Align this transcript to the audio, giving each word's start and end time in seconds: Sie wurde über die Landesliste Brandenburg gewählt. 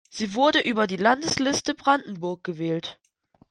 Sie 0.09 0.33
wurde 0.33 0.61
über 0.61 0.87
die 0.87 0.95
Landesliste 0.97 1.75
Brandenburg 1.75 2.43
gewählt. 2.43 2.97